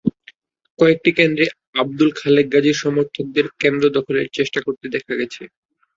[0.79, 1.45] কয়েকটি কেন্দ্রে
[1.75, 5.41] আবদুল খালেক গাজীর সমর্থকদের কেন্দ্র দখলের চেষ্টা করতে দেখা গেছে।